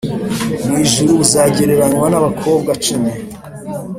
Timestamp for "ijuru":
0.83-1.11